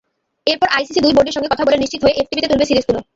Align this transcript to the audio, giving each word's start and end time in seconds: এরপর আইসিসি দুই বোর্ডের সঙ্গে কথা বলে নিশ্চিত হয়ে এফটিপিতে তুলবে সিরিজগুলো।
এরপর 0.47 0.67
আইসিসি 0.71 0.99
দুই 1.01 1.13
বোর্ডের 1.15 1.35
সঙ্গে 1.35 1.51
কথা 1.51 1.65
বলে 1.65 1.77
নিশ্চিত 1.77 2.01
হয়ে 2.03 2.17
এফটিপিতে 2.17 2.49
তুলবে 2.49 2.65
সিরিজগুলো। 2.65 2.99